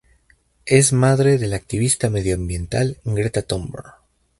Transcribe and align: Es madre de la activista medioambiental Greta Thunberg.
Es 0.65 0.93
madre 0.93 1.37
de 1.37 1.45
la 1.45 1.57
activista 1.57 2.09
medioambiental 2.09 2.97
Greta 3.05 3.43
Thunberg. 3.43 3.97